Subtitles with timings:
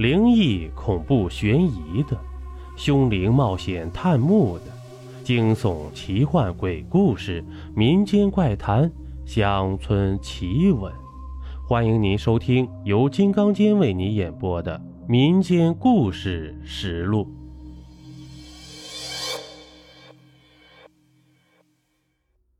[0.00, 2.18] 灵异、恐怖、悬疑的，
[2.74, 4.64] 凶灵冒险探墓的，
[5.22, 7.44] 惊悚、奇幻、鬼故事、
[7.76, 8.90] 民间怪谈、
[9.26, 10.90] 乡村奇闻。
[11.68, 17.26] 欢迎您收听由金刚间为你演播的《民间故事实录》。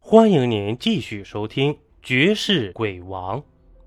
[0.00, 3.40] 欢迎您继续收听《绝世鬼王》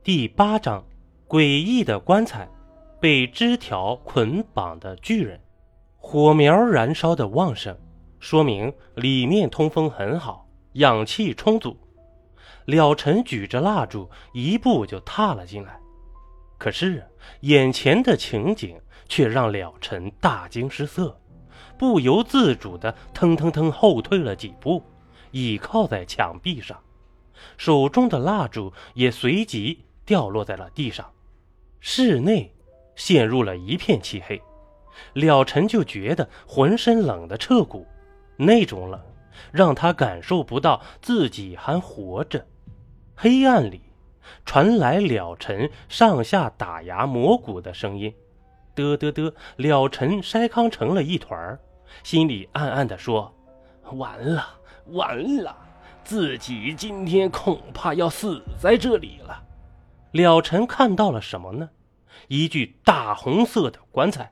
[0.05, 0.85] 第八章：
[1.27, 2.47] 诡异的棺材。
[3.01, 5.41] 被枝条捆绑的巨人，
[5.97, 7.75] 火苗燃烧的旺盛，
[8.19, 11.75] 说明里面通风很好，氧气充足。
[12.65, 15.79] 了尘举着蜡烛，一步就踏了进来。
[16.59, 17.03] 可是
[17.39, 21.19] 眼前的情景却让了尘大惊失色，
[21.79, 24.83] 不由自主的腾腾腾后退了几步，
[25.31, 26.77] 倚靠在墙壁上，
[27.57, 31.09] 手中的蜡烛也随即掉落在了地上。
[31.79, 32.53] 室内。
[33.03, 34.39] 陷入了一片漆黑，
[35.13, 37.87] 了尘就觉得浑身冷得彻骨，
[38.37, 39.01] 那种冷
[39.51, 42.45] 让他感受不到自己还活着。
[43.15, 43.81] 黑暗里
[44.45, 48.13] 传来了尘上下打牙磨骨的声音，
[48.75, 51.59] 嘚嘚嘚，了尘筛糠成了一团儿
[52.03, 53.33] 心里暗暗地说
[53.97, 54.45] ：“完了，
[54.89, 55.57] 完了，
[56.03, 59.43] 自己今天恐怕要死在这里了。”
[60.13, 61.67] 了尘看到了什么呢？
[62.27, 64.31] 一具大红色的棺材，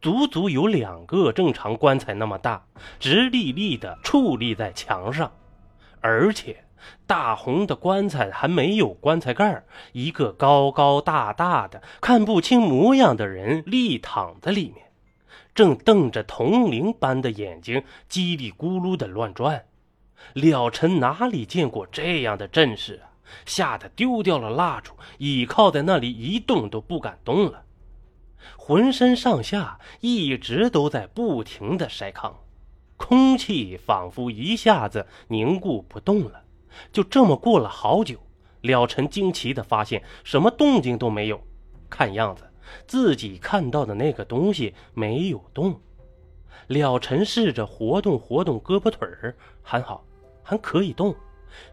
[0.00, 2.66] 足足有两个正常棺材那么大，
[2.98, 5.32] 直立立的矗立在墙上，
[6.00, 6.64] 而且
[7.06, 14.86] 大红的棺材还没有棺材盖一个高高大大的、看不清模样的人立躺在里面，
[15.54, 19.66] 正瞪着铜铃般的眼睛，叽里咕噜的乱转。
[20.34, 23.11] 了尘哪里见过这样的阵势啊！
[23.44, 27.64] 吓得丢掉了蜡烛，倚靠在那里一动都不敢动了，
[28.56, 32.34] 浑身上下一直都在不停的筛糠，
[32.96, 36.42] 空气仿佛一下子凝固不动了。
[36.92, 38.18] 就这么过了好久，
[38.62, 41.40] 了尘惊奇的发现什么动静都没有，
[41.90, 42.44] 看样子
[42.86, 45.78] 自己看到的那个东西没有动。
[46.68, 50.02] 了尘试着活动活动胳膊腿儿，还好，
[50.42, 51.14] 还可以动。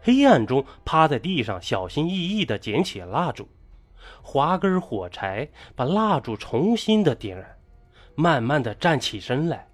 [0.02, 3.48] 黑暗中，趴在地上，小心翼翼地捡起蜡烛，
[4.22, 7.56] 划根火柴，把蜡烛重新的点燃，
[8.14, 9.66] 慢慢的站起身来，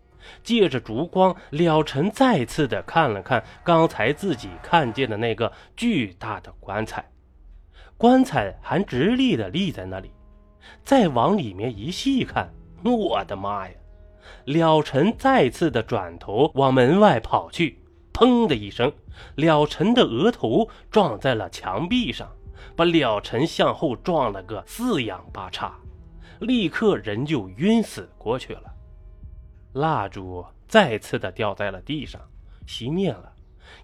[0.43, 7.05] 借着烛光，了尘再次的看了看刚才自己看见的那个巨大的棺材，
[7.97, 10.11] 棺材还直立的立在那里，
[10.85, 12.53] 再往里面一细看，
[12.85, 13.75] 我的妈呀！
[14.45, 17.81] 了尘再次的转头往门外跑去。
[18.17, 18.91] 砰的一声，
[19.35, 22.27] 了尘的额头撞在了墙壁上，
[22.75, 25.79] 把了尘向后撞了个四仰八叉，
[26.41, 28.63] 立刻人就晕死过去了。
[29.75, 32.19] 蜡烛再次的掉在了地上，
[32.67, 33.31] 熄灭了。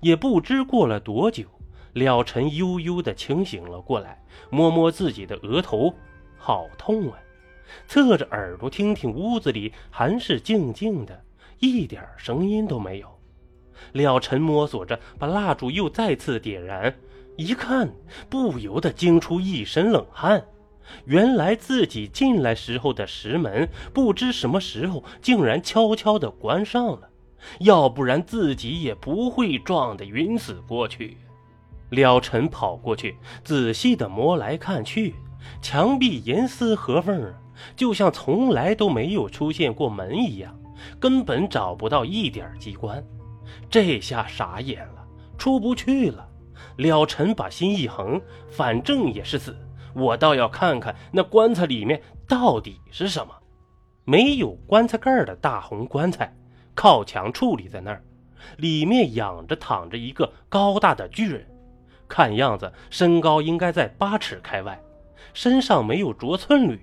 [0.00, 1.44] 也不知过了多久，
[1.92, 5.94] 了尘悠悠的清醒了过来，摸摸自己的额头，
[6.38, 7.18] 好痛啊！
[7.86, 11.22] 侧着耳朵听听，屋子里还是静静的，
[11.58, 13.12] 一点声音都没有。
[13.92, 16.94] 了尘摸索着把蜡烛又再次点燃，
[17.36, 17.92] 一看
[18.30, 20.44] 不由得惊出一身冷汗。
[21.04, 27.08] 原来自己进来时候的石门，不知什么时候竟然悄悄地关上了，
[27.60, 31.16] 要不然自己也不会撞得晕死过去。
[31.90, 35.14] 了尘跑过去，仔细地摸来看去，
[35.60, 37.32] 墙壁严丝合缝，
[37.76, 40.58] 就像从来都没有出现过门一样，
[40.98, 43.02] 根本找不到一点机关。
[43.70, 45.06] 这下傻眼了，
[45.38, 46.28] 出不去了。
[46.76, 49.56] 了尘把心一横，反正也是死，
[49.94, 53.34] 我倒要看看那棺材里面到底是什么。
[54.04, 56.34] 没有棺材盖的大红棺材，
[56.74, 58.02] 靠墙矗立在那儿，
[58.56, 61.46] 里面仰着躺着一个高大的巨人，
[62.08, 64.80] 看样子身高应该在八尺开外，
[65.34, 66.80] 身上没有着寸缕，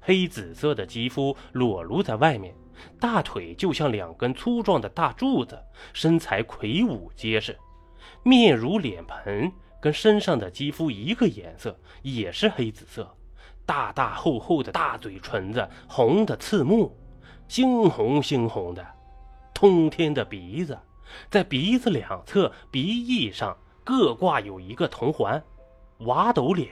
[0.00, 2.54] 黑紫色的肌肤裸露在外面。
[2.98, 5.58] 大腿就像两根粗壮的大柱子，
[5.92, 7.58] 身材魁梧结实，
[8.22, 9.50] 面如脸盆，
[9.80, 13.16] 跟身上的肌肤一个颜色，也是黑紫色。
[13.64, 16.96] 大大厚厚的大嘴唇子红的刺目，
[17.48, 18.84] 猩红猩红的，
[19.54, 20.76] 通天的鼻子，
[21.30, 25.42] 在鼻子两侧鼻翼上各挂有一个铜环，
[26.00, 26.70] 娃斗脸，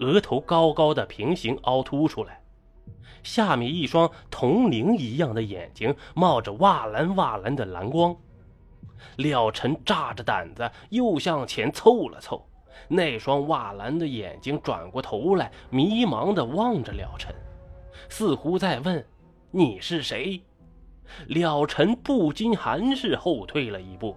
[0.00, 2.41] 额头高高的平行凹凸出来。
[3.22, 8.16] 下面一双铜铃一样的眼睛冒着瓦蓝瓦蓝的蓝光，
[9.16, 12.44] 了尘炸着胆子又向前凑了凑，
[12.88, 17.34] 那双瓦蓝的眼睛转过头来，迷茫地望着了尘。
[18.08, 19.04] 似乎在问
[19.52, 20.42] ：“你是谁？”
[21.28, 24.16] 了尘不禁还是后退了一步，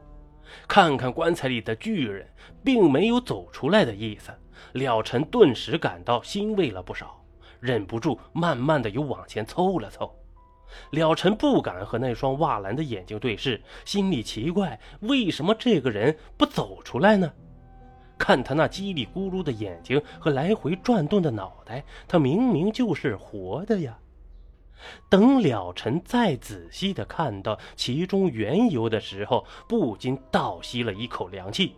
[0.67, 2.27] 看看棺材里的巨人，
[2.63, 4.31] 并没有走出来的意思。
[4.71, 7.21] 了尘顿时感到欣慰了不少，
[7.59, 10.13] 忍不住慢慢的又往前凑了凑。
[10.91, 17.31] 了尘不敢和那双瓦蓝的眼睛对视，心里奇怪，为什么这个人不走出来呢？
[18.17, 23.97] 看他那叽里咕噜的眼睛和来回转动的脑袋，他明明就是活的呀！
[25.09, 31.75] 等了尘再仔细的看到其中缘由的时候，不禁倒吸了一口凉气。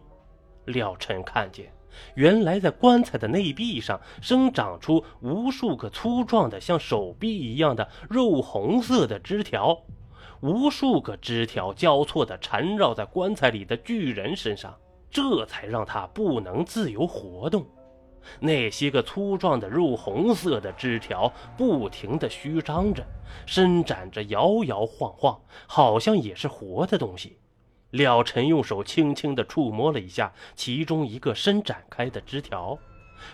[0.66, 1.72] 了尘看见，
[2.16, 9.78] 原来在棺材的内壁上生长出无数个粗壮的像手臂一样的肉红色的枝条，
[10.42, 14.76] 无数个枝条交错的缠绕在棺材里的巨人身上。
[15.10, 17.66] 这才让他不能自由活动。
[18.42, 23.02] 那些个粗壮的肉红色的枝条不停地虚张着，
[23.46, 27.38] 伸展着，摇摇晃晃，好像也是活的东西。
[27.92, 32.78] 了尘用手轻轻地触摸了一下其中一个伸展开的枝条，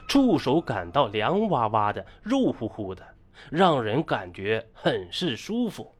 [0.07, 3.03] 触手感到凉哇哇的、肉乎乎的，
[3.49, 5.95] 让人感觉很是舒服。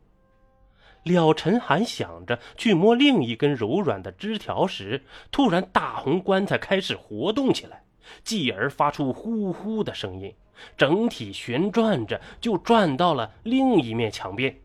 [1.04, 7.84] 了尘还想着去摸另一根柔软的枝条时，突然大红棺材开始活动起来，
[8.24, 10.34] 继而发出呼呼的声音，
[10.78, 14.56] 整体旋转着就转到了另一面墙边，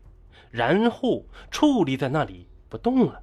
[0.49, 3.21] 然后矗立在那里不动了。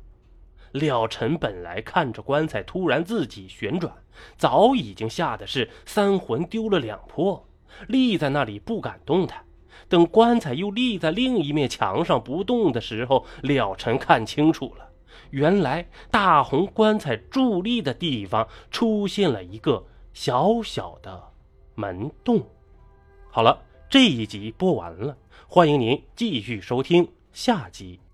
[0.79, 3.93] 了尘本来看着棺材突然自己旋转，
[4.37, 7.47] 早已经吓得是三魂丢了两魄，
[7.89, 9.45] 立在那里不敢动弹。
[9.89, 14.89] 等棺材又立在另一面墙上不动的时候，了尘看清楚了，
[15.31, 21.23] 原来大红棺材伫立的地方出现了一个小小的
[21.75, 22.43] 门洞。
[23.31, 28.06] 好了，这一集播完了，欢迎您继续收听下集。